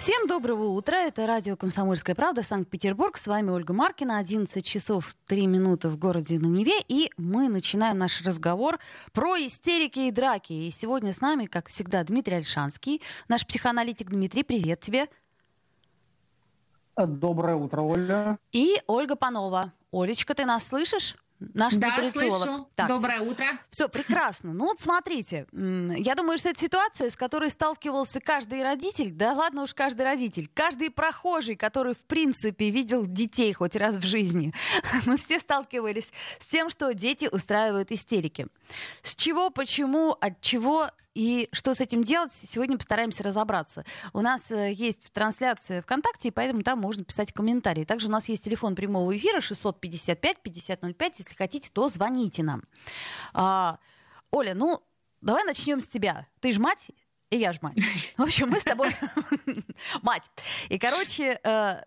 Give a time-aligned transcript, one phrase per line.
[0.00, 1.02] Всем доброго утра.
[1.02, 3.18] Это радио «Комсомольская правда», Санкт-Петербург.
[3.18, 4.16] С вами Ольга Маркина.
[4.16, 6.80] 11 часов 3 минуты в городе на Неве.
[6.88, 8.78] И мы начинаем наш разговор
[9.12, 10.54] про истерики и драки.
[10.54, 14.08] И сегодня с нами, как всегда, Дмитрий Альшанский, наш психоаналитик.
[14.08, 15.06] Дмитрий, привет тебе.
[16.96, 18.38] Доброе утро, Оля.
[18.52, 19.74] И Ольга Панова.
[19.92, 21.14] Олечка, ты нас слышишь?
[21.40, 22.68] Наш да, слышу.
[22.76, 22.88] Так.
[22.88, 23.46] Доброе утро.
[23.70, 24.52] Все, прекрасно.
[24.52, 29.62] Ну вот смотрите, я думаю, что это ситуация, с которой сталкивался каждый родитель, да ладно
[29.62, 34.52] уж каждый родитель, каждый прохожий, который в принципе видел детей хоть раз в жизни.
[35.06, 38.46] Мы все сталкивались с тем, что дети устраивают истерики.
[39.02, 43.84] С чего, почему, от чего и что с этим делать, сегодня постараемся разобраться.
[44.14, 47.84] У нас э, есть трансляция ВКонтакте, и поэтому там можно писать комментарии.
[47.84, 51.12] Также у нас есть телефон прямого эфира 655-5005.
[51.18, 52.62] Если хотите, то звоните нам.
[53.34, 53.78] А,
[54.30, 54.82] Оля, ну,
[55.20, 56.26] давай начнем с тебя.
[56.40, 56.90] Ты же мать,
[57.30, 57.78] и я ж мать.
[58.16, 58.90] В общем, мы с тобой
[60.02, 60.30] мать.
[60.68, 61.82] И, короче, э,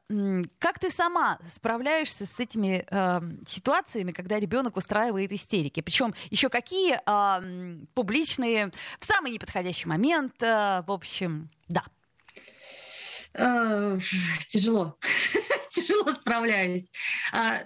[0.60, 5.82] как ты сама справляешься с этими э, ситуациями, когда ребенок устраивает истерики?
[5.82, 11.84] Причем еще какие э, публичные, в самый неподходящий момент, э, в общем, да.
[13.34, 13.98] Э,
[14.50, 14.98] тяжело.
[15.70, 16.92] Тяжело справляюсь.
[17.32, 17.64] А,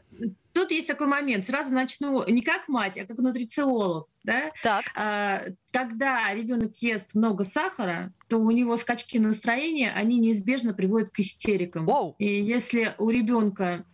[0.53, 1.45] тут есть такой момент.
[1.45, 4.07] Сразу начну не как мать, а как нутрициолог.
[4.23, 4.51] Да?
[4.63, 4.85] Так.
[4.95, 11.19] А, когда ребенок ест много сахара, то у него скачки настроения, они неизбежно приводят к
[11.19, 11.85] истерикам.
[11.87, 12.15] Wow.
[12.17, 13.85] И если у ребенка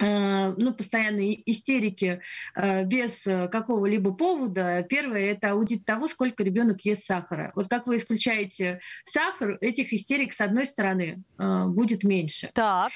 [0.00, 2.20] ну, постоянные истерики
[2.54, 4.84] э, без какого-либо повода.
[4.88, 7.52] Первое— это аудит того, сколько ребенок ест сахара.
[7.54, 12.50] Вот как вы исключаете сахар, этих истерик, с одной стороны, э, будет меньше.
[12.54, 12.92] Так.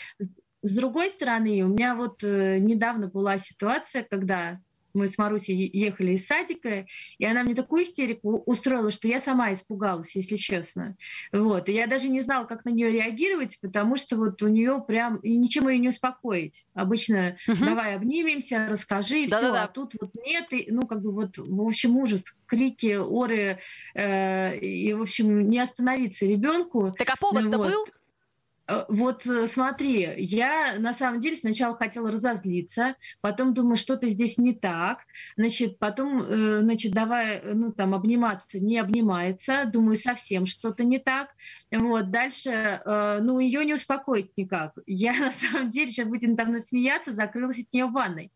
[0.63, 4.61] С другой стороны, у меня вот э, недавно была ситуация, когда
[4.99, 6.87] мы с Марусей ехали из садика,
[7.19, 10.97] и она мне такую истерику устроила, что я сама испугалась, если честно.
[11.33, 11.69] Вот.
[11.69, 15.17] И я даже не знала, как на нее реагировать, потому что вот у нее прям
[15.19, 16.67] и ничем ее не успокоить.
[16.75, 17.65] Обычно угу.
[17.65, 19.53] давай обнимемся, расскажи, и все.
[19.55, 23.59] А тут вот нет, и, ну как бы вот в общем ужас, крики, оры,
[23.95, 26.93] э, и в общем не остановиться ребенку.
[26.97, 27.69] Так а повод-то вот.
[27.69, 27.85] был?
[28.69, 34.39] Э, вот э, смотри, я на самом деле сначала хотела разозлиться, потом думаю, что-то здесь
[34.39, 35.01] не так,
[35.37, 41.31] значит, потом, э, значит, давай, ну, там, обниматься, не обнимается, думаю, совсем что-то не так,
[41.73, 44.73] вот, дальше, ну, ее не успокоить никак.
[44.87, 48.31] Я, на самом деле, сейчас будем там смеяться, закрылась от нее в ванной.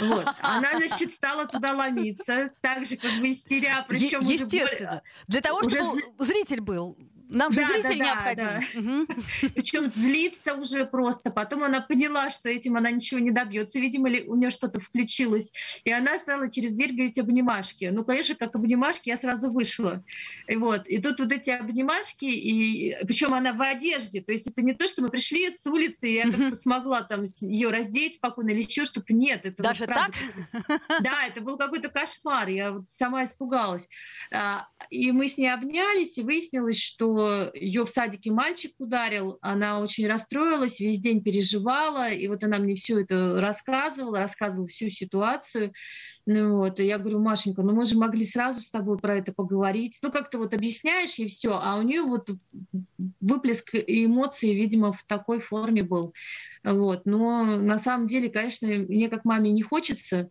[0.00, 0.26] Вот.
[0.40, 4.90] Она, значит, стала туда ломиться, так же, как бы истеря, причем е- Естественно.
[4.90, 5.02] Уже...
[5.26, 6.02] Для того, чтобы уже...
[6.18, 6.96] зритель был
[7.28, 8.46] нам же да, зритель да, необходим.
[8.46, 8.60] Да,
[9.06, 9.50] да.
[9.54, 11.30] Причем злиться уже просто.
[11.30, 13.78] Потом она поняла, что этим она ничего не добьется.
[13.78, 15.52] Видимо, ли у нее что-то включилось.
[15.84, 17.90] И она стала через дверь говорить обнимашки.
[17.92, 20.02] Ну, конечно, как обнимашки, я сразу вышла.
[20.46, 20.86] И вот.
[20.88, 24.22] И тут вот эти обнимашки, и причем она в одежде.
[24.22, 27.24] То есть это не то, что мы пришли с улицы, и я как-то смогла там
[27.42, 29.14] ее раздеть спокойно или еще что-то.
[29.14, 30.10] Нет, это Даже вот, так?
[31.02, 32.48] Да, это был какой-то кошмар.
[32.48, 33.88] Я вот сама испугалась.
[34.32, 37.17] А, и мы с ней обнялись, и выяснилось, что
[37.54, 42.74] ее в садике мальчик ударил, она очень расстроилась, весь день переживала, и вот она мне
[42.74, 45.72] все это рассказывала, рассказывала всю ситуацию.
[46.26, 49.32] Ну, вот, и я говорю, Машенька, ну мы же могли сразу с тобой про это
[49.32, 49.98] поговорить.
[50.02, 52.28] Ну, как-то вот объясняешь ей все, а у нее вот
[53.20, 56.12] выплеск эмоций, видимо, в такой форме был.
[56.64, 57.06] Вот.
[57.06, 60.30] Но на самом деле, конечно, мне как маме не хочется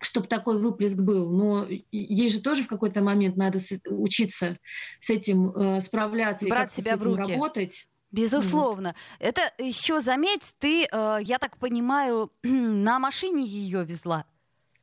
[0.00, 1.30] чтобы такой выплеск был.
[1.30, 4.58] Но ей же тоже в какой-то момент надо учиться
[5.00, 7.32] с этим э, справляться Брать и себя с этим в руки.
[7.32, 7.88] работать.
[8.10, 8.88] Безусловно.
[8.88, 8.94] Mm.
[9.20, 14.24] Это еще заметь, ты, э, я так понимаю, на машине ее везла.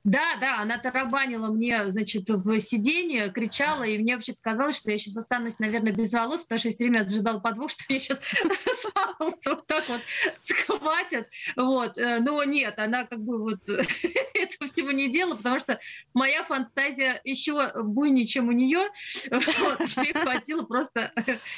[0.05, 4.99] Да, да, она тарабанила мне, значит, в сиденье, кричала, и мне вообще казалось, что я
[4.99, 8.19] сейчас останусь, наверное, без волос, потому что я все время ожидал подвох, что меня сейчас
[8.19, 10.01] с вот так вот
[10.37, 11.27] схватят.
[11.55, 11.97] Вот.
[11.97, 15.79] Э, но нет, она как бы вот этого всего не делала, потому что
[16.13, 18.87] моя фантазия еще буйнее, чем у нее.
[19.57, 19.87] Вот.
[20.05, 21.11] Ей хватило просто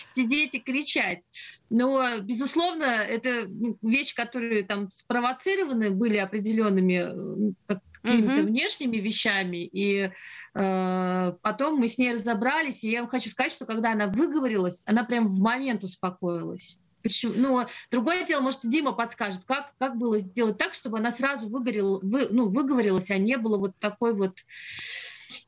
[0.06, 1.24] сидеть и кричать.
[1.70, 3.48] Но, безусловно, это
[3.82, 7.54] вещи, которые там спровоцированы были определенными
[8.02, 8.46] какими-то mm-hmm.
[8.46, 9.58] внешними вещами.
[9.66, 10.12] И
[10.54, 14.84] э, потом мы с ней разобрались, и я вам хочу сказать, что когда она выговорилась,
[14.86, 16.78] она прям в момент успокоилась.
[17.04, 17.34] Почему?
[17.36, 22.00] Ну, другое дело, может, Дима подскажет, как, как было сделать так, чтобы она сразу выгорела,
[22.02, 24.40] вы, ну, выговорилась, а не было вот такой вот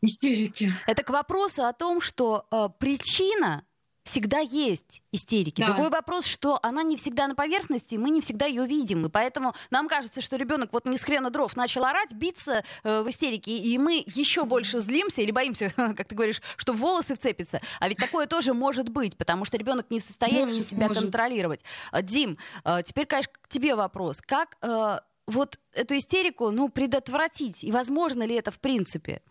[0.02, 0.74] Истерики.
[0.88, 3.66] Это к вопросу о том, что э, причина
[4.04, 5.62] всегда есть истерики.
[5.62, 5.68] Да.
[5.68, 9.06] Другой вопрос, что она не всегда на поверхности, мы не всегда ее видим.
[9.06, 13.02] И поэтому нам кажется, что ребенок вот не с хрена дров начал орать, биться э,
[13.02, 17.62] в истерике, и мы еще больше злимся или боимся, как ты говоришь, что волосы вцепятся.
[17.80, 21.04] А ведь такое тоже может быть, потому что ребенок не в состоянии может, себя может.
[21.04, 21.62] контролировать.
[21.92, 24.22] Э, Дим, э, теперь, конечно, к тебе вопрос.
[24.22, 27.64] Как э, вот эту истерику, ну, предотвратить?
[27.64, 29.22] И возможно ли это в принципе?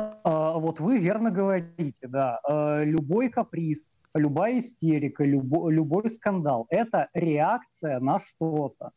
[0.00, 2.40] А, вот вы верно говорите, да.
[2.44, 8.92] А, любой каприз, любая истерика, любой, любой скандал– это реакция на что-то.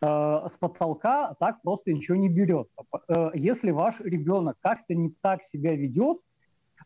[0.00, 2.84] А, с потолка так просто ничего не берется.
[3.34, 6.18] Если ваш ребенок как-то не так себя ведет,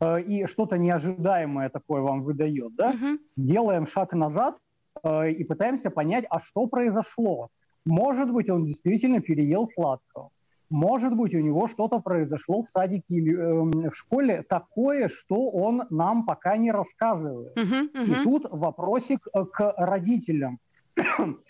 [0.04, 3.18] и что-то неожидаемое такое вам выдает, да, угу.
[3.34, 4.58] делаем шаг назад
[5.02, 7.48] и пытаемся понять, а что произошло.
[7.86, 10.32] Может быть, он действительно переел сладкого.
[10.68, 15.84] Может быть, у него что-то произошло в садике или э, в школе такое, что он
[15.90, 17.56] нам пока не рассказывает.
[17.56, 18.20] Uh-huh, uh-huh.
[18.20, 20.58] И тут вопросик э, к родителям.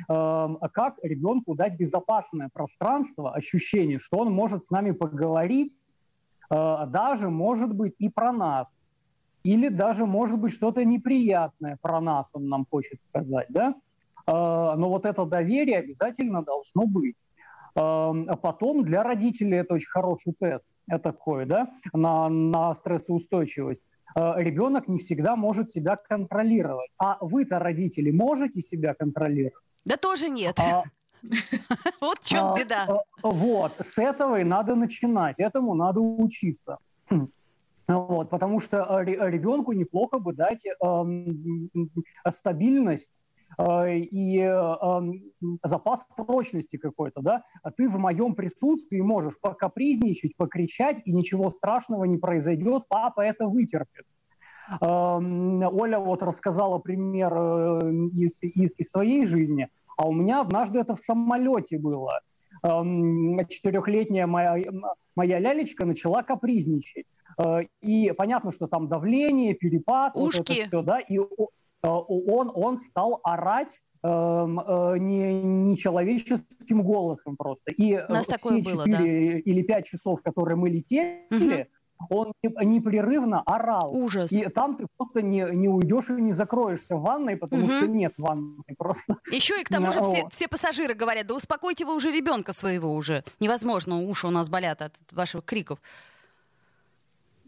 [0.09, 5.73] Эм, как ребенку дать безопасное пространство, ощущение, что он может с нами поговорить,
[6.51, 8.77] э, даже, может быть, и про нас.
[9.45, 13.75] Или даже, может быть, что-то неприятное про нас он нам хочет сказать, да?
[14.27, 17.17] Э, но вот это доверие обязательно должно быть.
[17.77, 20.71] Эм, а потом для родителей это очень хороший тест
[21.03, 23.83] такой, да, на, на стрессоустойчивость.
[24.17, 26.91] Э, ребенок не всегда может себя контролировать.
[26.97, 29.63] А вы-то, родители, можете себя контролировать?
[29.85, 30.59] Да тоже нет.
[30.59, 30.85] А,
[32.01, 32.87] вот в чем а, беда.
[32.89, 36.79] Э, вот, с этого и надо начинать, этому надо учиться.
[37.89, 43.09] Вот, потому что э, ребенку неплохо бы дать э, стабильность
[43.59, 45.23] и эм,
[45.65, 52.05] запас прочности какой-то, да, а ты в моем присутствии можешь покапризничать, покричать, и ничего страшного
[52.05, 54.05] не произойдет, папа это вытерпит.
[54.81, 60.81] Эм, Оля вот рассказала пример э, из, из, из своей жизни, а у меня однажды
[60.81, 62.21] это в самолете было.
[62.63, 64.63] Эм, четырехлетняя моя,
[65.15, 67.07] моя лялечка начала капризничать.
[67.39, 70.39] Э, и понятно, что там давление, перепад, Ушки.
[70.39, 71.43] вот это все, да, и Э,
[71.91, 73.71] он, он стал орать
[74.03, 77.71] эм, э, не, не человеческим голосом просто.
[77.73, 79.03] И У нас все было, 4 да.
[79.05, 81.69] или 5 часов, которые мы летели,
[82.09, 82.17] угу.
[82.19, 83.95] он непрерывно орал.
[83.95, 84.33] Ужас.
[84.33, 87.73] И там ты просто не, не уйдешь и не закроешься в ванной, потому угу.
[87.73, 89.17] что нет ванной просто.
[89.31, 92.93] Еще и к тому же все, все пассажиры говорят, да успокойте вы уже ребенка своего
[92.95, 93.25] уже.
[93.41, 95.79] Невозможно, уши у нас болят от ваших криков.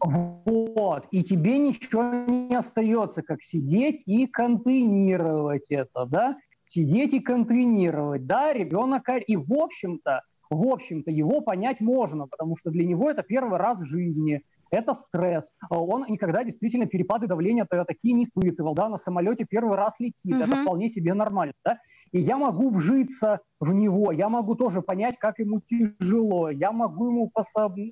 [0.01, 1.07] Вот.
[1.11, 6.37] И тебе ничего не остается, как сидеть и контейнировать это, да?
[6.65, 9.09] Сидеть и контейнировать, да, ребенок...
[9.27, 13.81] И, в общем-то, в общем-то, его понять можно, потому что для него это первый раз
[13.81, 15.53] в жизни это стресс.
[15.69, 20.43] Он никогда действительно перепады давления такие не испытывал, да, на самолете первый раз летит, угу.
[20.43, 21.79] это вполне себе нормально, да.
[22.11, 27.07] И я могу вжиться в него, я могу тоже понять, как ему тяжело, я могу
[27.07, 27.31] ему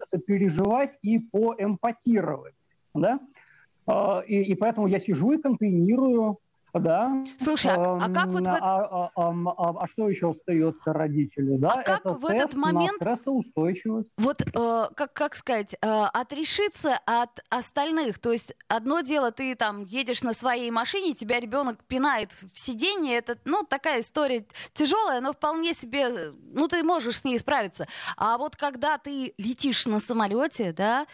[0.03, 2.55] сопереживать и поэмпатировать,
[2.93, 3.19] да.
[3.85, 6.39] А, и, и поэтому я сижу и контейнирую
[6.79, 7.23] да.
[7.39, 8.47] Слушай, а, а как вот...
[8.47, 11.57] А, а, а, а, что еще остается родителю?
[11.57, 11.69] Да?
[11.69, 12.95] А как Это в этот момент...
[12.95, 14.09] Стрессоустойчивость.
[14.17, 18.19] Вот, э, как, как сказать, э, отрешиться от остальных.
[18.19, 23.17] То есть одно дело, ты там едешь на своей машине, тебя ребенок пинает в сиденье.
[23.17, 27.87] Это, ну, такая история тяжелая, но вполне себе, ну, ты можешь с ней справиться.
[28.15, 31.07] А вот когда ты летишь на самолете, да,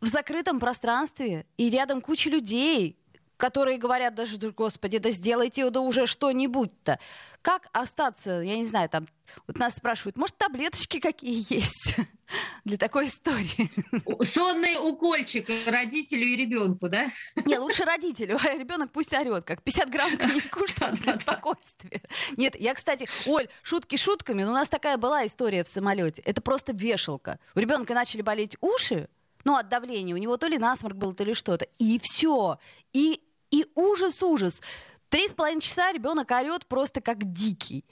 [0.00, 2.98] в закрытом пространстве, и рядом куча людей,
[3.36, 6.98] которые говорят даже, господи, да сделайте да уже что-нибудь-то.
[7.42, 9.06] Как остаться, я не знаю, там,
[9.46, 11.96] вот нас спрашивают, может, таблеточки какие есть
[12.64, 13.70] для такой истории?
[14.24, 17.10] Сонный укольчик родителю и ребенку, да?
[17.44, 22.00] Не, лучше родителю, а ребенок пусть орет, как 50 грамм коньяку, что для спокойствия.
[22.36, 26.22] Нет, я, кстати, Оль, шутки шутками, но у нас такая была история в самолете.
[26.22, 27.38] Это просто вешалка.
[27.54, 29.08] У ребенка начали болеть уши,
[29.44, 30.14] ну, от давления.
[30.14, 31.66] У него то ли насморк был, то ли что-то.
[31.78, 32.58] И все.
[32.92, 34.60] И, и ужас-ужас.
[35.08, 37.84] Три с половиной часа ребенок орет просто как дикий.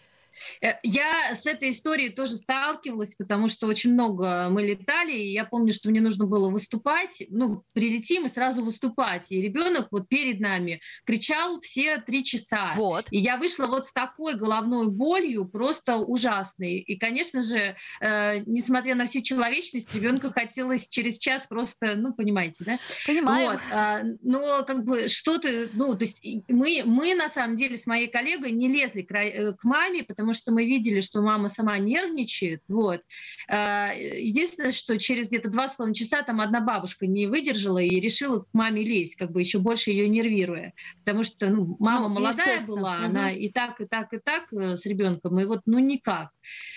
[0.61, 5.45] Э, я с этой историей тоже сталкивалась, потому что очень много мы летали, и я
[5.45, 9.31] помню, что мне нужно было выступать, ну, прилетим и сразу выступать.
[9.31, 12.73] И ребенок вот перед нами кричал все три часа.
[12.77, 13.07] Вот.
[13.11, 16.79] И я вышла вот с такой головной болью, просто ужасной.
[16.79, 22.65] И, конечно же, э, несмотря на всю человечность, ребенка хотелось через час просто, ну, понимаете,
[22.65, 22.79] да?
[23.07, 23.51] Понимаю.
[23.53, 23.61] Вот.
[23.73, 28.09] А, но как бы что-то, ну, то есть мы, мы на самом деле с моей
[28.09, 31.79] коллегой не лезли к, э, к маме, потому потому что мы видели, что мама сама
[31.79, 32.63] нервничает.
[32.69, 33.03] Вот.
[33.49, 38.01] А, единственное, что через где-то два с половиной часа там одна бабушка не выдержала и
[38.01, 40.73] решила к маме лезть, как бы еще больше ее нервируя.
[41.05, 43.05] Потому что ну, мама ну, молодая была, угу.
[43.05, 46.31] она и так, и так, и так э, с ребенком, и вот ну никак.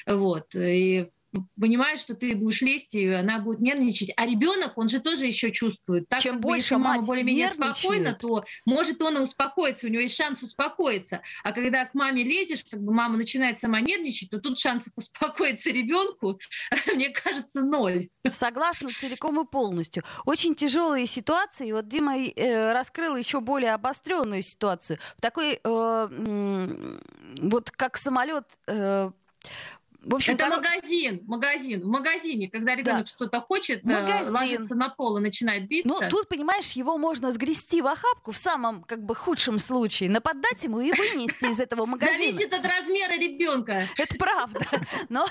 [0.05, 0.53] Вот.
[0.53, 1.07] И
[1.59, 4.11] понимает, что ты будешь лезть, и она будет нервничать.
[4.17, 6.07] А ребенок, он же тоже еще чувствует.
[6.09, 10.01] Так Чем как больше если мама более-менее спокойна, то может он и успокоиться, у него
[10.01, 11.21] есть шанс успокоиться.
[11.43, 15.69] А когда к маме лезешь, как бы мама начинает сама нервничать, то тут шансов успокоиться
[15.71, 16.39] ребенку,
[16.93, 18.09] мне кажется, ноль.
[18.29, 20.03] Согласна целиком и полностью.
[20.25, 21.71] Очень тяжелые ситуации.
[21.71, 24.99] Вот Дима э, раскрыл еще более обостренную ситуацию.
[25.17, 26.87] В такой, э,
[27.41, 29.11] вот как самолет э,
[30.05, 30.63] в общем, это корот...
[30.63, 31.81] магазин, магазин.
[31.81, 33.05] В магазине, когда ребенок да.
[33.07, 34.33] что-то хочет, э, магазин.
[34.33, 35.87] ложится на пол и начинает биться.
[35.87, 40.63] Ну, тут, понимаешь, его можно сгрести в охапку в самом, как бы, худшем случае, нападать
[40.63, 42.17] ему и вынести из этого магазина.
[42.17, 43.87] Зависит от размера ребенка.
[43.97, 44.59] Это правда.
[45.09, 45.25] Но,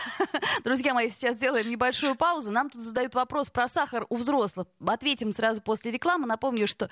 [0.64, 2.50] друзья мои, сейчас сделаем небольшую паузу.
[2.50, 4.66] Нам тут задают вопрос про сахар у взрослых.
[4.84, 6.26] Ответим сразу после рекламы.
[6.26, 6.90] Напомню, что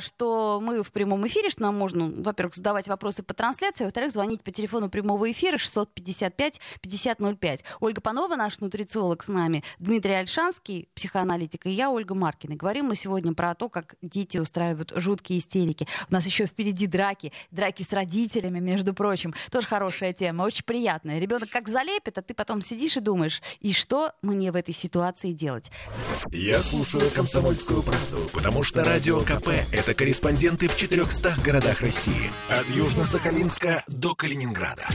[0.00, 4.42] что мы в прямом эфире, что нам можно, во-первых, задавать вопросы по трансляции, во-вторых, звонить
[4.42, 7.60] по телефону прямого эфира 655-5005.
[7.80, 12.56] Ольга Панова, наш нутрициолог с нами, Дмитрий Альшанский, психоаналитик, и я, Ольга Маркина.
[12.56, 15.86] Говорим мы сегодня про то, как дети устраивают жуткие истерики.
[16.08, 19.34] У нас еще впереди драки, драки с родителями, между прочим.
[19.50, 21.18] Тоже хорошая тема, очень приятная.
[21.18, 25.32] Ребенок как залепит, а ты потом сидишь и думаешь, и что мне в этой ситуации
[25.32, 25.70] делать?
[26.30, 32.32] Я слушаю «Комсомольскую правду», потому что «Радио КП» это корреспонденты в 400 городах России.
[32.48, 34.86] От Южно-Сахалинска до Калининграда.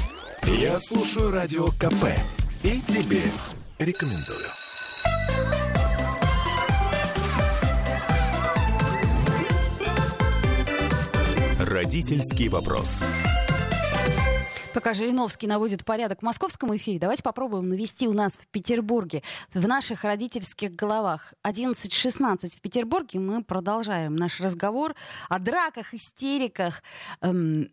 [0.43, 2.05] Я слушаю Радио КП
[2.63, 3.21] и тебе
[3.79, 4.47] рекомендую.
[11.59, 12.87] Родительский вопрос.
[14.73, 19.67] Пока Жириновский наводит порядок в московском эфире, давайте попробуем навести у нас в Петербурге, в
[19.67, 21.33] наших родительских головах.
[21.43, 24.95] 11.16 в Петербурге мы продолжаем наш разговор
[25.29, 26.83] о драках, истериках.
[27.21, 27.69] Эм,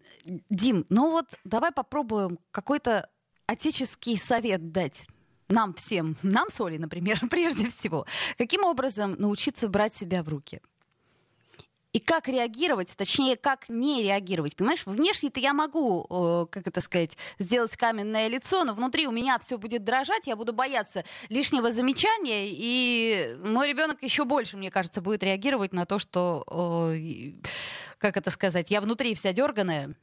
[0.50, 3.08] Дим, ну вот давай попробуем какой-то
[3.46, 5.06] отеческий совет дать
[5.48, 8.06] нам всем, нам с Олей, например, прежде всего.
[8.38, 10.60] Каким образом научиться брать себя в руки?
[11.94, 14.56] И как реагировать, точнее, как не реагировать.
[14.56, 19.38] Понимаешь, внешне-то я могу, э, как это сказать, сделать каменное лицо, но внутри у меня
[19.38, 25.00] все будет дрожать, я буду бояться лишнего замечания, и мой ребенок еще больше, мне кажется,
[25.02, 27.32] будет реагировать на то, что, э,
[27.98, 29.94] как это сказать, я внутри вся дерганая.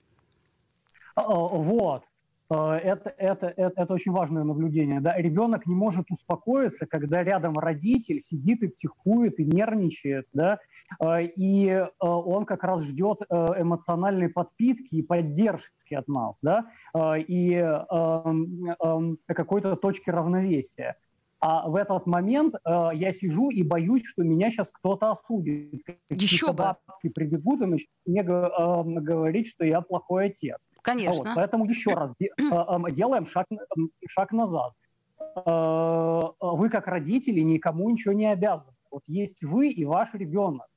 [1.17, 2.05] Вот.
[2.51, 4.99] Э, это, это, это, это очень важное наблюдение.
[4.99, 5.15] Да?
[5.17, 10.59] Ребенок не может успокоиться, когда рядом родитель сидит и психует, и нервничает, да?
[10.99, 16.65] Э, и э, он как раз ждет эмоциональной подпитки и поддержки от нас, да?
[17.17, 20.97] и эм, эм, какой-то точки равновесия.
[21.41, 25.81] А в этот момент э, я сижу и боюсь, что меня сейчас кто-то осудит.
[26.11, 30.57] Еще бабки прибегут и начнут мне э, говорить, что я плохой отец.
[30.81, 31.29] Конечно.
[31.29, 33.47] Вот, поэтому еще раз э, э, делаем шаг,
[34.07, 34.73] шаг назад.
[35.19, 38.75] Э, вы как родители никому ничего не обязаны.
[38.89, 40.67] Вот есть вы и ваш ребенок.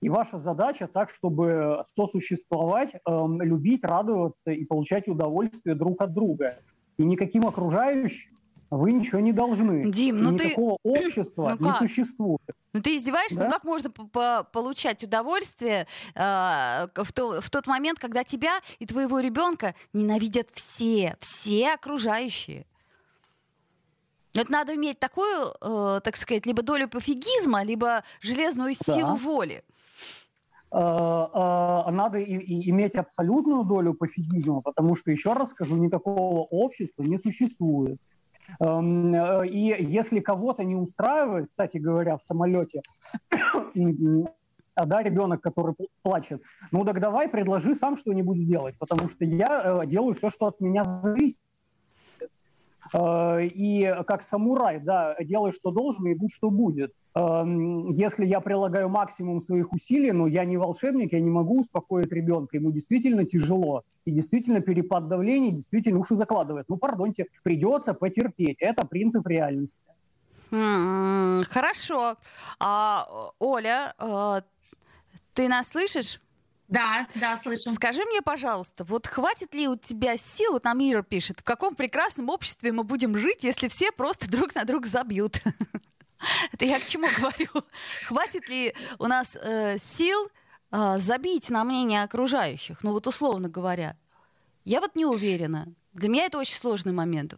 [0.00, 6.56] И ваша задача так, чтобы сосуществовать, любить, радоваться и получать удовольствие друг от друга.
[6.96, 8.39] И никаким окружающим
[8.70, 9.90] вы ничего не должны.
[9.90, 10.90] Дим, ну Никакого ты...
[11.06, 12.40] общества ну не существует.
[12.72, 13.38] Ну ты издеваешься?
[13.38, 13.44] Да?
[13.46, 19.18] Ну как можно получать удовольствие э, в, то, в тот момент, когда тебя и твоего
[19.18, 22.66] ребенка ненавидят все, все окружающие?
[24.34, 29.16] Это надо иметь такую, э, так сказать, либо долю пофигизма, либо железную силу да.
[29.16, 29.64] воли.
[30.72, 36.42] Э, э, надо и, и иметь абсолютную долю пофигизма, потому что, еще раз скажу, никакого
[36.42, 37.98] общества не существует.
[38.58, 42.82] Эм, э, и если кого-то не устраивает, кстати говоря, в самолете,
[44.74, 46.42] а да, ребенок, который плачет,
[46.72, 50.60] ну так давай предложи сам что-нибудь сделать, потому что я э, делаю все, что от
[50.60, 51.40] меня зависит.
[52.92, 56.92] Э, и как самурай, да, делай, что должен, и будь, что будет.
[57.14, 62.12] Эм, если я прилагаю максимум своих усилий, но я не волшебник, я не могу успокоить
[62.12, 66.66] ребенка, ему действительно тяжело, и действительно перепад давления действительно уши закладывает.
[66.68, 68.56] Ну, пардонте, придется потерпеть.
[68.60, 69.74] Это принцип реальности.
[70.50, 72.16] Хорошо.
[72.58, 73.06] А,
[73.38, 74.40] Оля, э,
[75.32, 76.20] ты нас слышишь?
[76.70, 77.74] Да, да, слышу.
[77.74, 81.74] Скажи мне, пожалуйста, вот хватит ли у тебя сил, вот нам Ира пишет, в каком
[81.74, 85.42] прекрасном обществе мы будем жить, если все просто друг на друга забьют?
[86.52, 87.66] Это я к чему говорю?
[88.06, 90.30] Хватит ли у нас э, сил
[90.70, 92.84] э, забить на мнение окружающих?
[92.84, 93.96] Ну вот условно говоря.
[94.64, 95.66] Я вот не уверена.
[95.92, 97.34] Для меня это очень сложный момент.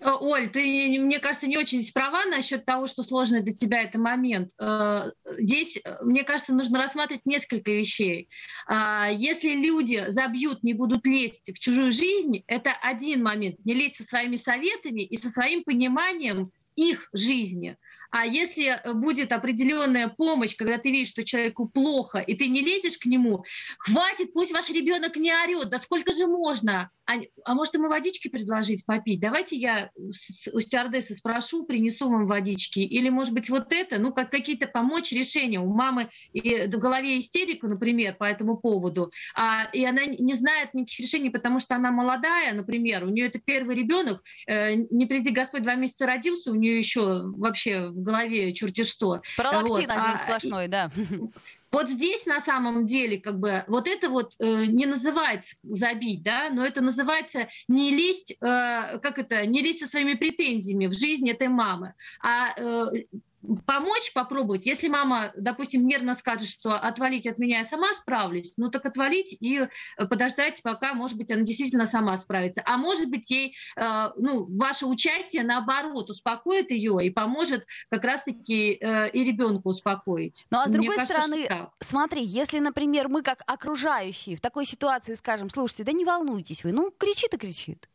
[0.00, 3.98] Э, Оль, ты, мне кажется, не очень права насчет того, что сложный для тебя это
[3.98, 4.50] момент.
[4.60, 8.28] Э, здесь, э, мне кажется, нужно рассматривать несколько вещей.
[8.66, 13.56] А, если люди забьют, не будут лезть в чужую жизнь, это один момент.
[13.64, 17.76] Не лезть со своими советами и со своим пониманием их жизни.
[18.14, 22.96] А если будет определенная помощь, когда ты видишь, что человеку плохо, и ты не лезешь
[22.96, 23.44] к нему,
[23.80, 26.90] хватит, пусть ваш ребенок не орет, да сколько же можно?
[27.06, 29.20] А, а может, ему водички предложить попить?
[29.20, 32.78] Давайте я у стюардессы спрошу, принесу вам водички.
[32.78, 35.58] Или, может быть, вот это, ну, как какие-то помочь решения.
[35.58, 40.72] У мамы и в голове истерика, например, по этому поводу, а, и она не знает
[40.72, 45.30] никаких решений, потому что она молодая, например, у нее это первый ребенок, э, не приди
[45.30, 49.22] Господь, два месяца родился, у нее еще вообще голове черти что.
[49.36, 49.80] Пролактин вот.
[49.80, 50.90] один а, сплошной, да.
[51.74, 56.48] Вот здесь на самом деле как бы вот это вот э, не называется забить, да,
[56.48, 61.28] но это называется не лезть, э, как это, не лезть со своими претензиями в жизнь
[61.28, 63.06] этой мамы, а э,
[63.66, 64.66] помочь попробовать.
[64.66, 69.36] Если мама, допустим, нервно скажет, что отвалить от меня я сама справлюсь, ну так отвалить
[69.40, 72.62] и э, подождать, пока, может быть, она действительно сама справится.
[72.64, 78.78] А может быть, ей, э, ну, ваше участие, наоборот, успокоит ее и поможет как раз-таки
[78.80, 80.46] э, и ребенку успокоить.
[80.50, 84.66] Ну а с Мне другой кажется, стороны, смотри, если, например, мы как окружающие в такой
[84.66, 87.88] ситуации скажем, слушайте, да не волнуйтесь вы, ну кричит и кричит.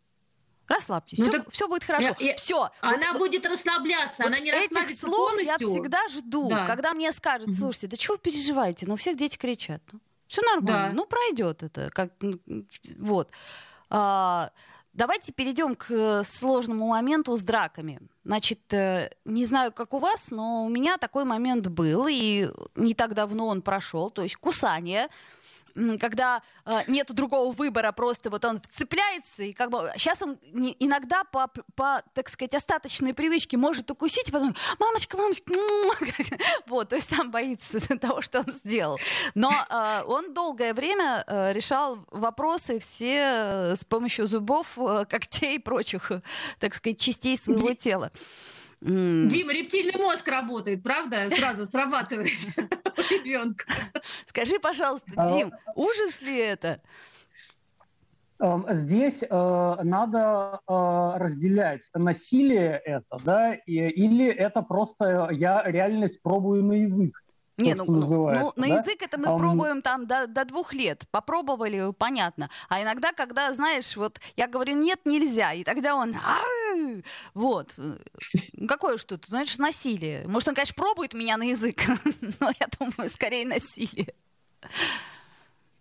[0.69, 1.51] Расслабьтесь, ну, все, так...
[1.51, 2.15] все будет хорошо.
[2.19, 2.35] Я, я...
[2.35, 2.69] Все.
[2.81, 5.47] Она вот, будет расслабляться, вот она не Этих слов полностью.
[5.47, 6.67] я всегда жду, да.
[6.67, 9.81] когда мне скажут, слушайте, да чего вы переживаете, ну у всех дети кричат.
[9.91, 10.93] Ну, все нормально, да.
[10.93, 11.89] ну пройдет это.
[11.89, 12.11] Как,
[12.97, 13.31] вот.
[13.89, 14.51] А,
[14.93, 17.99] давайте перейдем к сложному моменту с драками.
[18.23, 22.93] Значит, э, не знаю, как у вас, но у меня такой момент был, и не
[22.93, 25.09] так давно он прошел, то есть кусание
[25.99, 30.75] когда э, нету другого выбора, просто вот он вцепляется, и как бы сейчас он не,
[30.79, 35.53] иногда по, по, так сказать, остаточной привычке может укусить, и потом, мамочка, мамочка,
[36.67, 38.99] вот, то есть сам боится того, что он сделал.
[39.35, 45.55] Но э, он долгое время э, решал вопросы все э, с помощью зубов, э, когтей
[45.55, 46.21] и прочих, э,
[46.59, 48.11] так сказать, частей своего тела.
[48.81, 49.27] Mm.
[49.27, 51.29] Дима, рептильный мозг работает, правда?
[51.29, 52.29] Сразу срабатывает
[53.25, 53.65] ребенка.
[54.25, 56.81] Скажи, пожалуйста, а, Дим, ужас ли это?
[58.41, 60.73] Эм, здесь э, надо э,
[61.17, 67.21] разделять насилие это, да, и, или это просто я реальность пробую на язык.
[67.59, 69.37] Не, ну, ну, ну на язык это мы um...
[69.37, 71.03] пробуем там до, до двух лет.
[71.11, 72.49] Попробовали, понятно.
[72.69, 76.15] А иногда, когда, знаешь, вот я говорю, нет, нельзя, и тогда он...
[77.33, 77.73] Вот.
[78.67, 80.27] Какое что-то, знаешь, насилие.
[80.27, 81.81] Может, он, конечно, пробует меня на язык,
[82.39, 84.13] но я думаю, скорее насилие.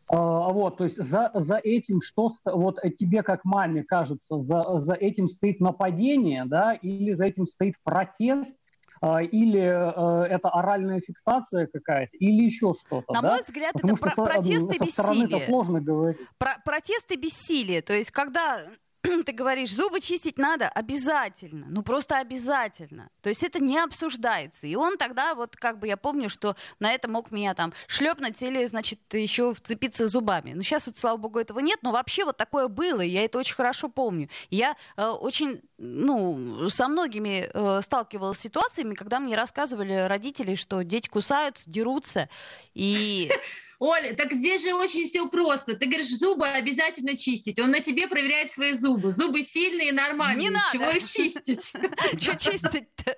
[0.09, 4.95] А, вот, то есть за, за этим, что вот тебе как маме кажется, за, за
[4.95, 8.68] этим стоит нападение, да, или за этим стоит протест, а,
[9.01, 13.13] или э, это оральная фиксация какая-то, или еще что-то.
[13.13, 13.29] На да?
[13.31, 15.37] мой взгляд, Потому это про- протест и бессилие.
[15.39, 16.19] это сложно говорить.
[16.39, 17.83] Про- протест и бессилие.
[17.83, 18.59] То есть, когда
[19.25, 23.11] ты говоришь, зубы чистить надо обязательно, ну просто обязательно.
[23.23, 24.67] То есть это не обсуждается.
[24.67, 28.41] И он тогда, вот как бы я помню, что на это мог меня там шлепнуть
[28.43, 30.53] или, значит, еще вцепиться зубами.
[30.53, 33.39] Но сейчас вот, слава богу, этого нет, но вообще вот такое было, и я это
[33.39, 34.29] очень хорошо помню.
[34.51, 40.83] Я э, очень, ну, со многими э, сталкивалась с ситуациями, когда мне рассказывали родители, что
[40.83, 42.29] дети кусаются, дерутся,
[42.75, 43.31] и
[43.79, 45.77] Оля, так здесь же очень все просто.
[45.77, 47.61] Ты говоришь, зубы обязательно чистить.
[47.61, 49.13] Он на тебе проверяет свои зубы.
[49.13, 50.49] Зубы сильные нормальные.
[50.49, 50.67] Не надо.
[50.73, 51.73] Чего их чистить?
[52.21, 53.17] Что чистить-то?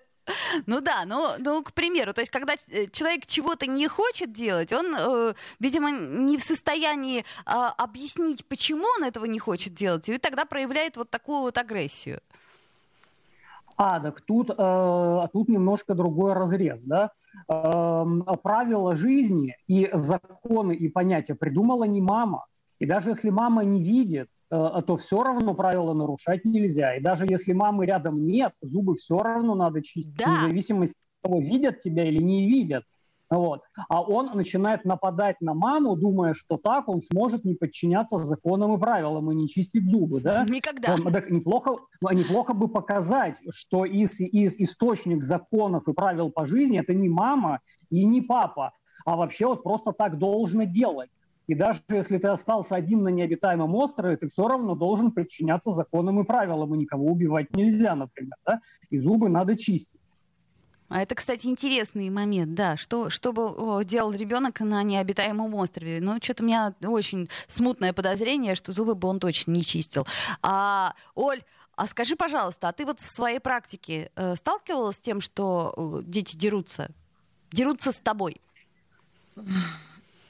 [0.67, 4.73] Ну да, ну, ну, к примеру, то есть, когда э, человек чего-то не хочет делать,
[4.73, 10.19] он, э, видимо, не в состоянии э, объяснить, почему он этого не хочет делать, и
[10.19, 12.21] тогда проявляет вот такую вот агрессию.
[13.83, 17.13] А, так тут, э, тут немножко другой разрез, да.
[17.49, 18.05] Э,
[18.43, 22.45] правила жизни и законы и понятия придумала не мама.
[22.79, 26.97] И даже если мама не видит, э, то все равно правила нарушать нельзя.
[26.97, 30.27] И даже если мамы рядом нет, зубы все равно надо чистить, да.
[30.27, 32.85] вне зависимости от того, видят тебя или не видят.
[33.31, 33.63] Вот.
[33.89, 38.81] А он начинает нападать на маму, думая, что так он сможет не подчиняться законам и
[38.81, 40.21] правилам и не чистить зубы.
[40.21, 40.45] Да?
[40.49, 40.97] Никогда.
[40.97, 46.93] Так неплохо, неплохо бы показать, что из, из источник законов и правил по жизни это
[46.93, 48.73] не мама и не папа,
[49.05, 51.11] а вообще вот просто так должно делать.
[51.47, 56.21] И даже если ты остался один на необитаемом острове, ты все равно должен подчиняться законам
[56.21, 58.35] и правилам, и никого убивать нельзя, например.
[58.47, 58.61] Да?
[58.89, 60.00] И зубы надо чистить.
[60.91, 62.77] А это, кстати, интересный момент, да.
[62.77, 66.01] Что, что бы делал ребенок на необитаемом острове?
[66.01, 70.05] Ну, что-то у меня очень смутное подозрение, что зубы бы он точно не чистил.
[70.43, 71.43] А, Оль,
[71.77, 76.03] а скажи, пожалуйста, а ты вот в своей практике э, сталкивалась с тем, что э,
[76.05, 76.91] дети дерутся?
[77.53, 78.41] Дерутся с тобой?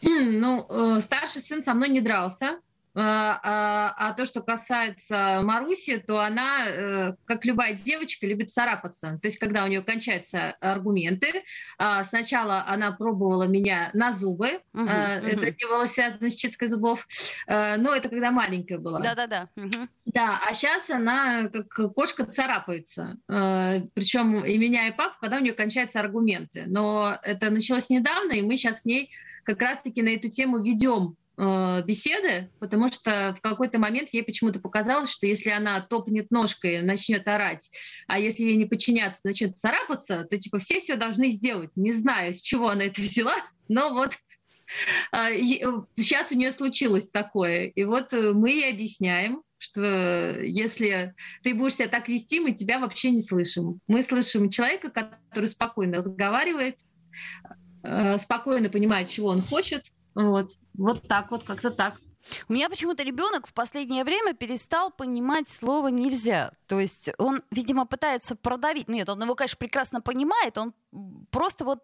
[0.03, 2.61] Ну, э, старший сын со мной не дрался.
[2.94, 9.18] А, а, а то, что касается Маруси, то она, э, как любая девочка, любит царапаться.
[9.22, 11.44] То есть, когда у нее кончаются аргументы,
[11.79, 15.57] а, сначала она пробовала меня на зубы, угу, это угу.
[15.59, 17.07] не было связано с чисткой зубов,
[17.46, 19.00] но это когда маленькая была.
[19.00, 19.48] Да-да-да.
[19.57, 19.88] Угу.
[20.07, 23.16] Да, а сейчас она как кошка царапается.
[23.26, 26.64] Причем и меня, и папу, когда у нее кончаются аргументы.
[26.66, 29.11] Но это началось недавно, и мы сейчас с ней
[29.44, 34.61] как раз-таки на эту тему ведем Э, беседы, потому что в какой-то момент ей почему-то
[34.61, 37.70] показалось, что если она топнет ножкой, начнет орать,
[38.09, 41.70] а если ей не подчиняться, начнет царапаться, то типа все все должны сделать.
[41.76, 43.35] Не знаю, с чего она это взяла,
[43.68, 44.12] но вот
[45.12, 47.68] сейчас у нее случилось такое.
[47.68, 52.79] И вот э, мы ей объясняем, что если ты будешь себя так вести, мы тебя
[52.79, 53.81] вообще не слышим.
[53.88, 56.76] Мы слышим человека, который спокойно разговаривает,
[57.83, 62.01] э, спокойно понимает, чего он хочет, вот, вот так вот, как-то так.
[62.49, 66.53] У меня почему-то ребенок в последнее время перестал понимать слово нельзя.
[66.66, 68.88] То есть он, видимо, пытается продавить.
[68.88, 70.75] Нет, он его, конечно, прекрасно понимает, он
[71.31, 71.83] просто вот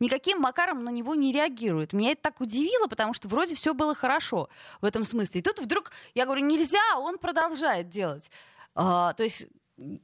[0.00, 1.92] никаким макаром на него не реагирует.
[1.92, 4.48] Меня это так удивило, потому что вроде все было хорошо
[4.80, 5.40] в этом смысле.
[5.40, 8.30] И тут вдруг я говорю, нельзя, а он продолжает делать.
[8.74, 9.46] А, то есть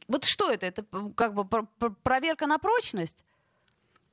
[0.06, 0.66] вот что это?
[0.66, 0.84] Это
[1.16, 1.44] как бы
[2.02, 3.24] проверка на прочность?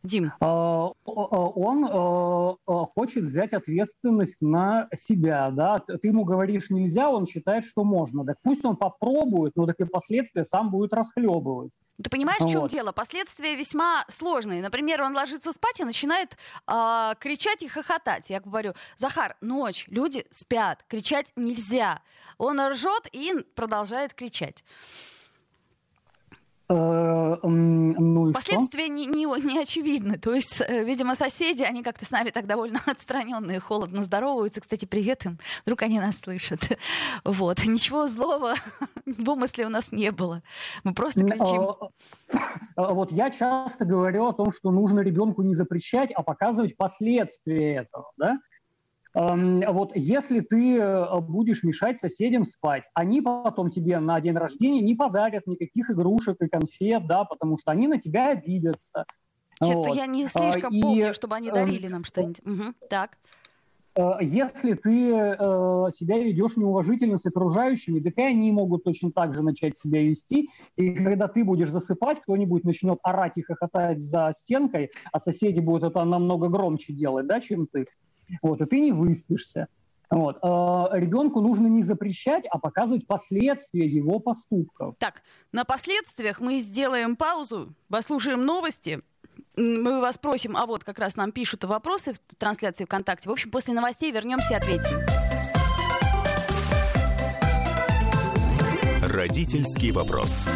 [0.04, 0.32] Дим?
[0.40, 5.80] А, он а, а, хочет взять ответственность на себя, да.
[5.80, 8.26] Ты ему говоришь нельзя, он считает, что можно.
[8.26, 11.72] Так пусть он попробует, но так и последствия сам будет расхлебывать.
[12.02, 12.72] Ты понимаешь, в чем вот.
[12.72, 12.92] дело?
[12.92, 14.62] Последствия весьма сложные.
[14.62, 16.36] Например, он ложится спать и начинает
[16.68, 18.30] э, кричать и хохотать.
[18.30, 22.02] Я говорю, Захар, ночь, люди спят, кричать нельзя.
[22.38, 24.64] Он ржет и продолжает кричать.
[26.72, 30.18] Э, ну Последствия не, не, не очевидны.
[30.18, 34.62] То есть, э, видимо, соседи, они как-то с нами так довольно отстраненные, холодно здороваются.
[34.62, 35.38] Кстати, привет им.
[35.66, 36.60] Вдруг они нас слышат.
[37.24, 37.66] Вот.
[37.66, 38.54] Ничего злого
[39.06, 40.42] в умысле у нас не было.
[40.84, 41.92] Мы просто кричим.
[42.76, 47.76] А, вот я часто говорю о том, что нужно ребенку не запрещать, а показывать последствия
[47.78, 48.12] этого.
[48.18, 48.38] Да?
[49.14, 54.96] Вот если ты э, будешь мешать соседям спать, они потом тебе на день рождения не
[54.96, 59.06] подарят никаких игрушек и конфет, да, потому что они на тебя обидятся.
[59.56, 59.96] Что-то вот.
[59.96, 62.40] я не слишком и, помню, чтобы они дарили нам что-нибудь.
[62.46, 62.74] Угу.
[62.90, 63.18] Так.
[63.96, 65.36] Э, если ты э,
[65.94, 70.50] себя ведешь неуважительно с окружающими, так и они могут точно так же начать себя вести.
[70.78, 75.92] И когда ты будешь засыпать, кто-нибудь начнет орать и хохотать за стенкой, а соседи будут
[75.92, 77.88] это намного громче делать, да, чем ты
[78.42, 79.68] вот, и ты не выспишься.
[80.10, 80.40] Вот.
[80.42, 84.96] А ребенку нужно не запрещать, а показывать последствия его поступков.
[85.00, 89.02] Так, на последствиях мы сделаем паузу, послушаем новости.
[89.56, 93.30] Мы вас просим, а вот как раз нам пишут вопросы в трансляции ВКонтакте.
[93.30, 94.98] В общем, после новостей вернемся и ответим.
[99.02, 100.48] Родительский вопрос.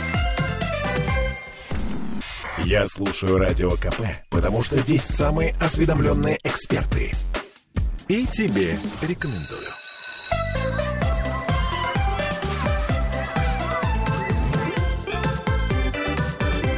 [2.64, 7.12] Я слушаю радио КП, потому что здесь самые осведомленные эксперты.
[8.08, 9.66] И тебе рекомендую.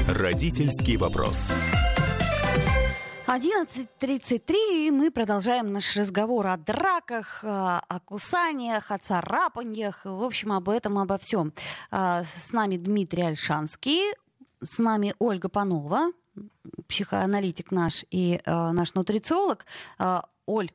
[0.07, 1.51] Родительский вопрос.
[3.27, 10.69] 11.33, и мы продолжаем наш разговор о драках, о кусаниях, о царапаньях, в общем, об
[10.69, 11.51] этом, обо всем.
[11.91, 14.13] А, с нами Дмитрий Альшанский,
[14.63, 16.13] с нами Ольга Панова,
[16.87, 19.65] психоаналитик наш и э, наш нутрициолог.
[19.99, 20.71] Э, Оль,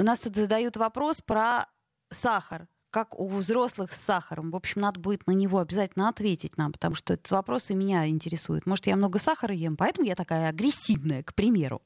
[0.00, 1.66] у нас тут задают вопрос про
[2.08, 4.50] сахар как у взрослых с сахаром.
[4.50, 8.08] В общем, надо будет на него обязательно ответить нам, потому что этот вопрос и меня
[8.08, 8.66] интересует.
[8.66, 11.82] Может, я много сахара ем, поэтому я такая агрессивная, к примеру.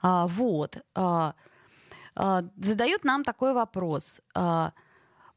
[0.00, 0.78] А, вот.
[0.94, 1.34] А,
[2.14, 4.20] а, задают нам такой вопрос.
[4.32, 4.74] А,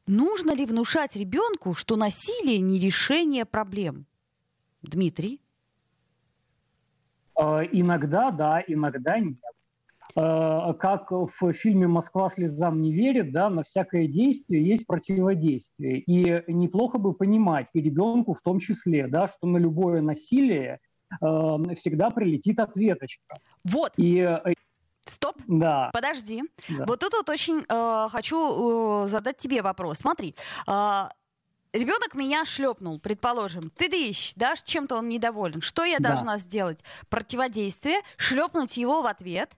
[0.06, 4.06] нужно ли внушать ребенку, что насилие не решение проблем?
[4.82, 5.42] Дмитрий?
[7.34, 9.38] А, иногда да, иногда нет.
[10.14, 16.00] Э, как в фильме «Москва слезам не верит», да, на всякое действие есть противодействие.
[16.00, 20.80] И неплохо бы понимать, и ребенку в том числе, да, что на любое насилие
[21.20, 21.26] э,
[21.76, 23.38] всегда прилетит ответочка.
[23.64, 23.92] Вот.
[23.96, 24.52] И э,
[25.06, 25.36] Стоп.
[25.48, 25.90] Да.
[25.92, 26.42] Подожди.
[26.68, 26.84] Да.
[26.86, 29.98] Вот тут вот очень э, хочу э, задать тебе вопрос.
[29.98, 30.34] Смотри,
[30.68, 31.08] э,
[31.72, 33.70] ребенок меня шлепнул, предположим.
[33.70, 35.60] Ты дышь, да, чем-то он недоволен.
[35.60, 36.10] Что я Да.
[36.10, 36.80] должна сделать?
[37.08, 39.50] Противодействие, шлепнуть его в ответ.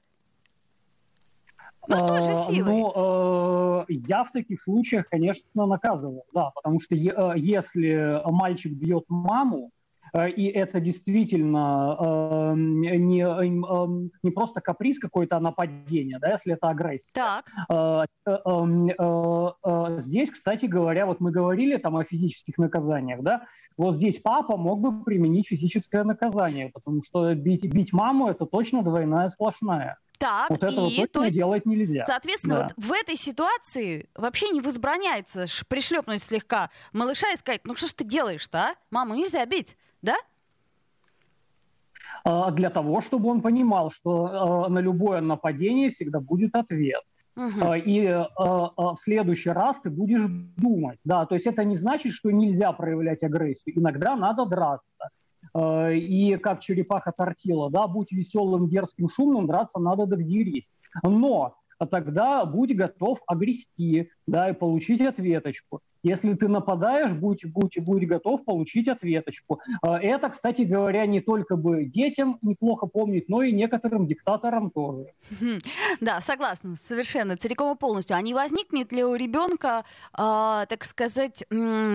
[1.88, 2.80] Ну, с той же Э, силой.
[2.80, 9.04] Ну, э, я в таких случаях, конечно, наказывал, да, потому что э, если мальчик бьет
[9.08, 9.70] маму,
[10.12, 16.54] э, и это действительно э, не, э, не просто каприз какой-то, а нападение, да, если
[16.54, 17.12] это агрессия.
[17.14, 18.32] Так, э, э,
[18.98, 23.42] э, Здесь, кстати говоря, вот мы говорили там о физических наказаниях, да,
[23.76, 28.82] вот здесь папа мог бы применить физическое наказание, потому что бить, бить маму это точно
[28.82, 29.98] двойная сплошная.
[30.18, 32.04] Так, Вот этого и, то есть, делать нельзя.
[32.06, 32.62] соответственно, Да.
[32.76, 37.92] вот в этой ситуации вообще не возбраняется пришлепнуть слегка малыша и сказать, ну что ж
[37.92, 38.74] ты делаешь-то, а?
[38.90, 40.16] Маму нельзя бить, да?
[42.24, 47.02] А, Для того, чтобы он понимал, что э, на любое нападение всегда будет ответ.
[47.36, 50.24] А, И э, в следующий раз ты будешь
[50.56, 50.98] думать.
[51.04, 53.76] Да, то есть это не значит, что нельзя проявлять агрессию.
[53.78, 54.96] Иногда надо драться.
[55.54, 60.70] Э, И как черепаха тортила, да, будь веселым, дерзким, шумным, драться надо да дерись.
[61.02, 61.56] Но
[61.90, 65.80] тогда будь готов огрести, да, и получить ответочку.
[66.02, 69.60] Если ты нападаешь, будь, будь, будь готов получить ответочку.
[69.82, 75.06] Э, Это, кстати говоря, не только бы детям неплохо помнить, но и некоторым диктаторам тоже.
[76.00, 78.16] Да, согласна, совершенно, целиком и полностью.
[78.16, 81.44] А не возникнет ли у ребенка, а, так сказать,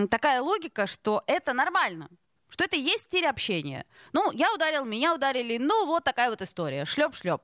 [0.09, 2.09] такая логика, что это нормально?
[2.49, 3.85] Что это и есть стиль общения.
[4.12, 6.85] Ну, я ударил, меня ударили, ну, вот такая вот история.
[6.85, 7.41] Шлеп-шлеп.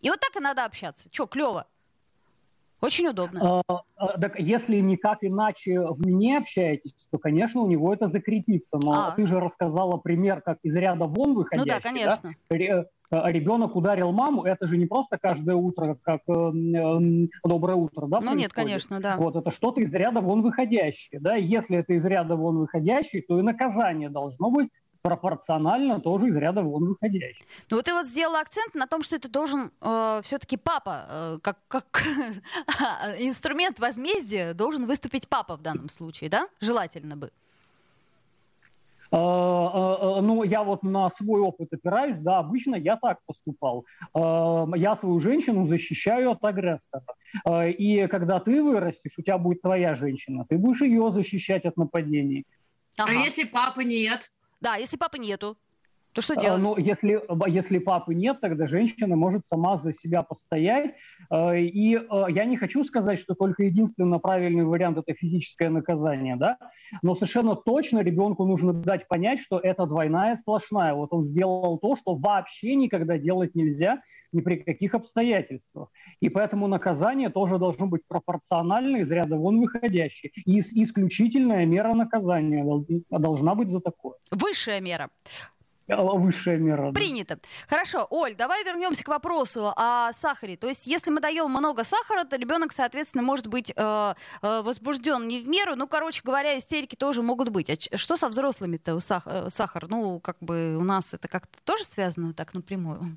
[0.00, 1.08] И вот так и надо общаться.
[1.10, 1.66] Че, клево.
[2.80, 3.62] Очень удобно.
[3.68, 8.78] А, а, Так если никак иначе в мне общаетесь, то, конечно, у него это закрепится.
[8.82, 9.10] Но А.
[9.12, 11.68] ты же рассказала пример, как из ряда вон Ну выходящий.
[11.70, 12.34] да, конечно.
[12.50, 17.76] Ре- а, Ребенок ударил маму, это же не просто каждое утро, как э, м, доброе
[17.76, 18.18] утро, да?
[18.20, 18.54] Ну нет, происходит?
[18.54, 19.16] конечно, да.
[19.16, 21.36] Вот это что-то из ряда вон выходящее, да?
[21.36, 24.68] Если это из ряда вон выходящее, то и наказание должно быть
[25.08, 27.46] пропорционально тоже из ряда вон выходящее.
[27.70, 29.70] Ну вот ты вот сделала акцент на том, что это должен
[30.22, 32.02] все-таки папа, э, как, как
[33.18, 36.48] инструмент возмездия должен выступить папа в данном случае, да?
[36.60, 37.30] Желательно бы.
[39.12, 43.84] Э, э, э, Ну, я вот на свой опыт опираюсь, да, обычно я так поступал.
[44.14, 47.04] Э, Я свою женщину защищаю от агрессора.
[47.44, 51.76] Э, И когда ты вырастешь, у тебя будет твоя женщина, ты будешь ее защищать от
[51.76, 52.44] нападений.
[52.98, 53.10] Ага.
[53.10, 54.32] А если папы нет?
[54.66, 55.56] Да, если папы нету,
[56.16, 56.62] то что Э, делать?
[56.62, 60.94] Ну, если, если папы нет, тогда женщина может сама за себя постоять.
[61.30, 66.36] Э, И э, я не хочу сказать, что только единственно правильный вариант– это физическое наказание,
[66.36, 66.56] да?
[67.02, 70.94] но совершенно точно ребенку нужно дать понять, что это двойная сплошная.
[70.94, 74.00] Вот он сделал то, что вообще никогда делать нельзя
[74.32, 75.88] ни при каких обстоятельствах.
[76.20, 80.32] И поэтому наказание тоже должно быть пропорционально, из ряда вон выходящее.
[80.46, 84.14] И ис- исключительная мера наказания дол- должна быть за такое.
[84.30, 85.08] Высшая мера.
[85.88, 86.90] Высшая мера.
[86.92, 87.38] Принято.
[87.68, 90.56] Хорошо, Оль, давай вернемся к вопросу о сахаре.
[90.56, 95.28] То есть, если мы даем много сахара, то ребенок, соответственно, может быть э, э, возбужден
[95.28, 95.76] не в меру.
[95.76, 97.70] Ну, короче говоря, истерики тоже могут быть.
[97.70, 99.86] А что со взрослыми-то у сах- э, сахар?
[99.88, 103.16] Ну, как бы у нас это как-то тоже связано так напрямую?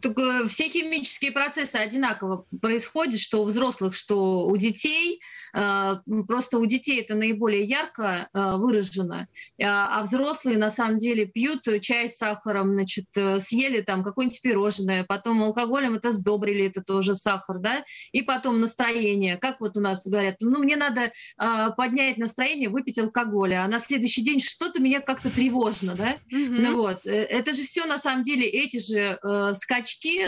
[0.00, 5.20] Так, э, все химические процессы одинаково происходят, что у взрослых, что у детей.
[5.54, 9.28] Э, Просто у детей это наиболее ярко э, выражено.
[9.62, 15.04] А взрослые на самом деле пьют чай с сахаром, значит, э, съели там какое-нибудь пирожное,
[15.04, 19.36] потом алкоголем это сдобрили, это тоже сахар, да, и потом настроение.
[19.38, 21.10] Как вот у нас говорят, ну мне надо э,
[21.76, 27.06] поднять настроение, выпить алкоголя, а на следующий день что-то меня как-то тревожно, да, ну вот,
[27.06, 30.26] э, это же все на самом деле эти же э, скачки,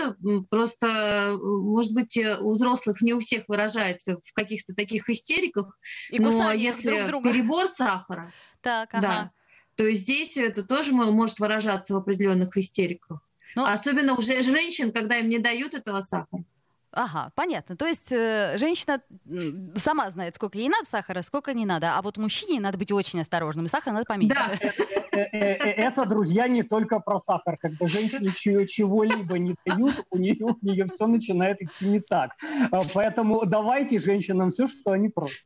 [0.48, 5.78] просто, э, может быть, у взрослых не у всех выражается в каких-то таких истериках,
[6.10, 7.32] И но если друг друга.
[7.32, 9.02] перебор сахара, Так, ага.
[9.02, 9.30] да,
[9.80, 13.26] то есть здесь это тоже мо- может выражаться в определенных истериках.
[13.56, 16.44] Ну- Особенно уже женщин, когда им не дают этого сахара.
[16.92, 17.76] Ага, понятно.
[17.76, 19.00] То есть э, женщина
[19.76, 21.96] сама знает, сколько ей надо сахара, сколько не надо.
[21.96, 24.34] А вот мужчине надо быть очень осторожным, и сахара надо поменьше.
[24.34, 27.56] Да, Э, э, э, Это, друзья, не только про сахар.
[27.56, 32.30] Когда женщине чего- чего-либо не дают, у нее, у нее все начинает идти не так.
[32.70, 35.44] А, Поэтому давайте женщинам все, что они просят.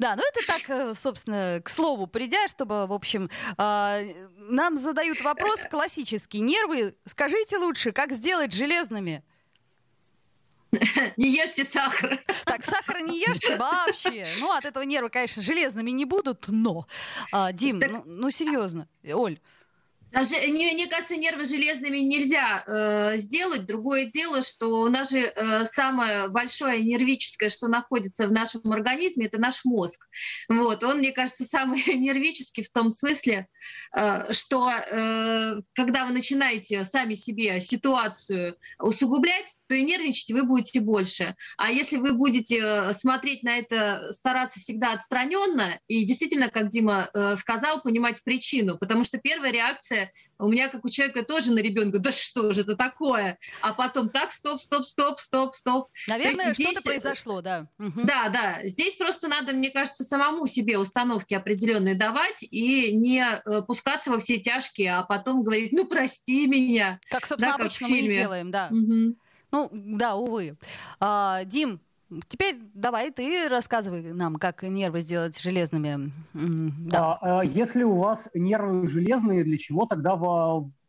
[0.00, 3.98] Да, ну это так, э, собственно, к слову придя, чтобы, в общем, а,
[4.36, 6.40] нам задают вопрос классический.
[6.40, 9.22] Нервы, скажите лучше, как сделать железными?
[11.16, 12.22] не ешьте сахар.
[12.44, 14.26] Так, сахара не ешьте вообще.
[14.40, 16.86] Ну, от этого нервы, конечно, железными не будут, но...
[17.32, 19.38] А, Дим, Так- ну, ну серьезно, Оль,
[20.10, 23.66] Даже, мне, мне кажется, нервы железными нельзя э, сделать.
[23.66, 29.26] Другое дело, что у нас же э, самое большое нервическое, что находится в нашем организме,
[29.26, 30.06] это наш мозг.
[30.48, 30.82] Вот.
[30.82, 33.48] Он, мне кажется, самый нервический в том смысле,
[33.94, 40.80] э, что э, когда вы начинаете сами себе ситуацию усугублять, то и нервничать вы будете
[40.80, 41.34] больше.
[41.58, 47.10] А если вы будете э, смотреть на это, стараться всегда отстраненно и действительно, как Дима
[47.12, 51.52] э, сказал, понимать причину, потому что первая реакция реакция у меня, как у человека, тоже
[51.52, 53.38] на ребенка, да что же это такое?
[53.60, 55.88] А потом так, стоп, стоп, стоп, стоп, стоп.
[56.06, 57.66] Наверное, что-то произошло, да.
[57.78, 58.60] Да, да.
[58.64, 64.18] Здесь просто надо, мне кажется, самому себе установки определенные давать и не э, пускаться во
[64.18, 67.00] все тяжкие, а потом говорить, ну, прости меня.
[67.10, 68.68] Как, собственно, да, обычно мы и делаем, да.
[68.70, 69.16] Угу.
[69.50, 70.56] Ну, да, увы.
[71.00, 71.80] А, Дим,
[72.28, 76.10] Теперь давай ты рассказывай нам, как нервы сделать железными.
[76.32, 77.18] Да.
[77.20, 80.18] А, а, если у вас нервы железные, для чего тогда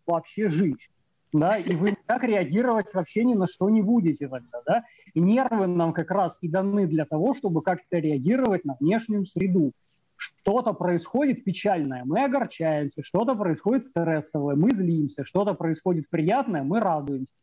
[0.05, 0.89] вообще жить?
[1.31, 4.83] Да, и вы никак реагировать вообще ни на что не будете тогда, да?
[5.13, 9.73] И нервы нам как раз и даны для того, чтобы как-то реагировать на внешнюю среду.
[10.15, 17.33] Что-то происходит печальное, мы огорчаемся, что-то происходит стрессовое, мы злимся, что-то происходит приятное, мы радуемся.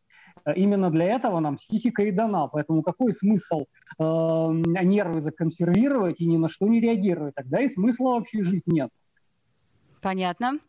[0.44, 2.46] Э, именно для этого нам психика и дана.
[2.48, 3.66] Поэтому какой смысл
[3.98, 7.34] э, нервы законсервировать и ни на что не реагировать?
[7.34, 8.90] Тогда и смысла вообще жить нет.
[10.06, 10.60] Понятно.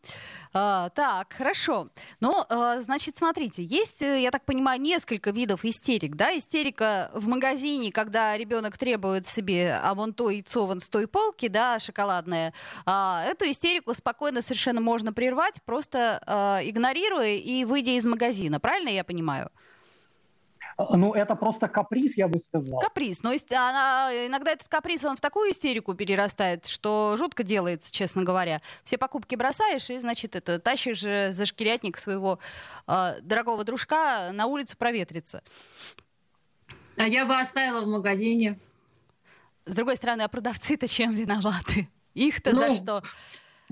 [0.52, 1.86] А, так, хорошо.
[2.18, 6.36] Ну, а, значит, смотрите, есть, э, я так понимаю, несколько видов истерик, да?
[6.36, 11.46] Истерика в магазине, когда ребенок требует себе, а вон то яйцо вон с той полки,
[11.46, 12.52] да, шоколадное.
[12.84, 18.58] А, эту истерику спокойно совершенно можно прервать, просто а, игнорируя и выйдя из магазина.
[18.58, 19.52] Правильно я понимаю?
[20.78, 22.78] Ну, это просто каприз, я бы сказал.
[22.78, 23.22] Каприз.
[23.24, 28.62] Но она, иногда этот каприз, он в такую истерику перерастает, что жутко делается, честно говоря.
[28.84, 32.38] Все покупки бросаешь и, значит, это тащишь за шкирятник своего
[32.86, 35.42] э, дорогого дружка на улицу проветриться.
[36.96, 38.58] А я бы оставила в магазине.
[39.66, 41.88] С другой стороны, а продавцы-то чем виноваты?
[42.14, 43.02] Их-то ну, за что?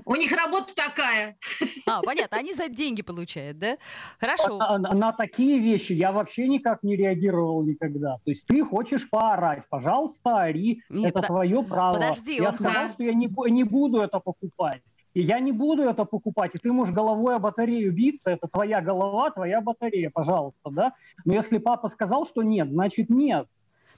[0.05, 1.37] У них работа такая.
[1.85, 3.77] А, понятно, они за деньги получают, да?
[4.19, 4.57] Хорошо.
[4.57, 8.17] На, на, на такие вещи я вообще никак не реагировал никогда.
[8.23, 11.27] То есть ты хочешь поорать, пожалуйста, ори, Нет, это под...
[11.27, 11.93] твое право.
[11.93, 12.55] Подожди, я он...
[12.55, 14.81] сказал, что я не, не буду это покупать.
[15.13, 18.81] И я не буду это покупать, и ты можешь головой о батарею биться, это твоя
[18.81, 20.93] голова, твоя батарея, пожалуйста, да?
[21.25, 23.47] Но если папа сказал, что нет, значит нет.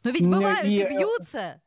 [0.03, 1.61] Но ведь бывают и, и бьются.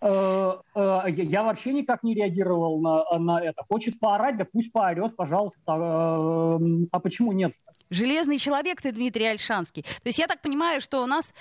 [0.00, 3.62] Э, э, я вообще никак не реагировал на, на это.
[3.68, 5.58] Хочет поорать, да пусть поорет, пожалуйста.
[5.66, 6.58] Э,
[6.92, 7.52] а почему нет?
[7.90, 9.82] Железный человек ты, Дмитрий Альшанский.
[9.82, 11.32] То есть я так понимаю, что у нас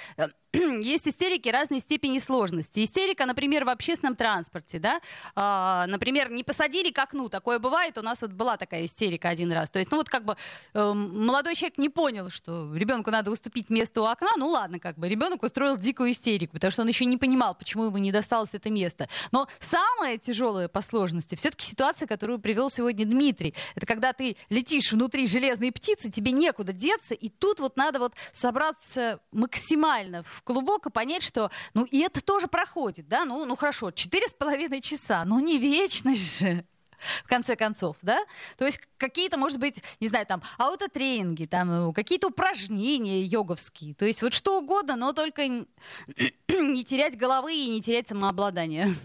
[0.81, 2.83] есть истерики разной степени сложности.
[2.83, 5.01] Истерика, например, в общественном транспорте, да,
[5.35, 9.51] а, например, не посадили к окну, такое бывает, у нас вот была такая истерика один
[9.51, 9.69] раз.
[9.69, 10.37] То есть, ну вот как бы
[10.73, 14.97] э, молодой человек не понял, что ребенку надо уступить место у окна, ну ладно, как
[14.97, 18.53] бы ребенок устроил дикую истерику, потому что он еще не понимал, почему ему не досталось
[18.53, 19.09] это место.
[19.31, 23.53] Но самое тяжелое по сложности все-таки ситуация, которую привел сегодня Дмитрий.
[23.75, 28.13] Это когда ты летишь внутри железной птицы, тебе некуда деться, и тут вот надо вот
[28.33, 33.57] собраться максимально в клубок и понять, что, ну, и это тоже проходит, да, ну, ну
[33.57, 36.63] хорошо, четыре с половиной часа, ну, не вечность же
[37.25, 38.17] в конце концов, да?
[38.57, 44.21] То есть какие-то, может быть, не знаю, там, аутотренинги, там, какие-то упражнения йоговские, то есть
[44.21, 45.41] вот что угодно, но только
[46.47, 48.95] не терять головы и не терять самообладание.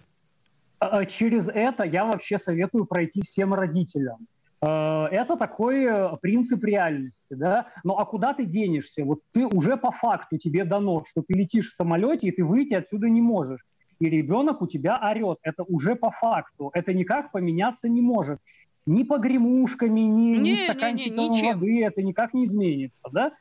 [0.78, 4.28] А, а через это я вообще советую пройти всем родителям.
[4.62, 7.66] Э, это такой э, принцип реальности, да.
[7.85, 9.05] Ну а куда ты денешься?
[9.05, 12.75] Вот ты уже по факту тебе дано, что ты летишь в самолете, и ты выйти
[12.75, 13.64] отсюда не можешь.
[13.98, 15.38] И ребенок у тебя орет.
[15.42, 16.70] Это уже по факту.
[16.75, 18.38] Это никак поменяться не может.
[18.87, 23.33] Ни погремушками, ни, не, ни стаканчиком не, не, воды это никак не изменится, да?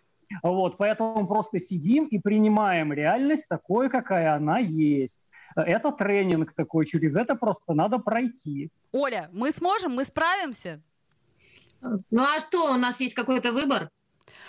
[0.44, 5.20] Вот, поэтому просто сидим и принимаем реальность такой, какая она есть.
[5.56, 8.70] Это тренинг такой, через это просто надо пройти.
[8.94, 10.82] Оля, мы сможем, мы справимся?
[11.82, 13.90] Ну а что, у нас есть какой-то выбор?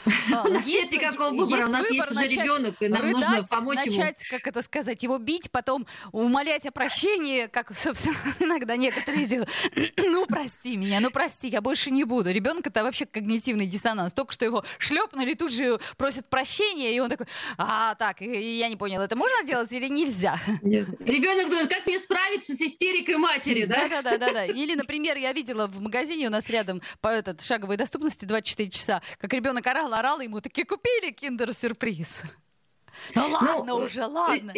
[0.05, 3.99] У нас нет никакого выбора, у нас есть уже ребенок, и нам нужно помочь ему.
[3.99, 9.51] Начать, как это сказать, его бить, потом умолять о прощении, как, собственно, иногда некоторые делают.
[10.13, 12.31] Ну, прости меня, ну, прости, я больше не буду.
[12.31, 14.13] Ребенок это вообще когнитивный диссонанс.
[14.13, 18.77] Только что его шлепнули, тут же просят прощения, и он такой, а, так, я не
[18.77, 20.39] понял, это можно делать или нельзя?
[20.63, 23.89] Ребенок думает, как мне справиться с истерикой матери, да?
[23.89, 24.45] Да, да, да, да.
[24.63, 29.03] Или, например, я видела в магазине у нас рядом по этот шаговой доступности 24 часа,
[29.19, 32.23] как ребенок орал, орал, ему таки купили киндер-сюрприз.
[33.15, 34.53] Ну ладно ну, уже, ладно.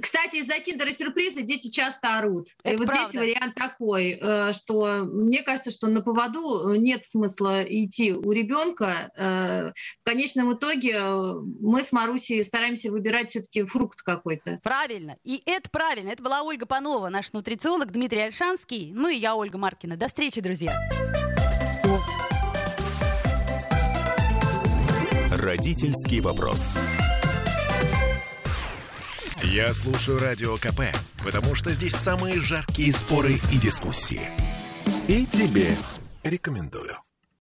[0.00, 2.48] Кстати, из-за киндера сюрприза дети часто орут.
[2.62, 3.08] Это и вот правда.
[3.08, 8.30] здесь вариант такой, э, что мне кажется, что на поводу э, нет смысла идти у
[8.30, 9.10] ребенка.
[9.16, 14.60] Э, В конечном итоге э, мы с Марусей стараемся выбирать все-таки фрукт какой-то.
[14.62, 15.16] Правильно.
[15.24, 16.10] И это правильно.
[16.10, 18.92] Это была Ольга Панова, наш нутрициолог Дмитрий Альшанский.
[18.92, 19.96] Ну и я, Ольга Маркина.
[19.96, 20.72] До встречи, друзья.
[25.48, 26.60] Родительский вопрос.
[29.42, 30.94] Я слушаю Радио КП,
[31.24, 34.28] потому что здесь самые жаркие споры и дискуссии.
[35.08, 35.74] И тебе
[36.22, 36.98] рекомендую.